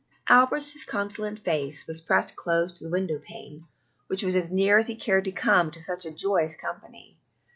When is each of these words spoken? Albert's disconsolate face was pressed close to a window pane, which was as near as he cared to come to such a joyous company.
Albert's 0.29 0.73
disconsolate 0.73 1.37
face 1.37 1.85
was 1.85 2.01
pressed 2.01 2.35
close 2.35 2.71
to 2.71 2.85
a 2.87 2.89
window 2.89 3.19
pane, 3.19 3.67
which 4.07 4.23
was 4.23 4.33
as 4.33 4.49
near 4.49 4.79
as 4.79 4.87
he 4.87 4.95
cared 4.95 5.25
to 5.25 5.31
come 5.31 5.69
to 5.69 5.79
such 5.79 6.07
a 6.07 6.11
joyous 6.11 6.55
company. 6.55 7.19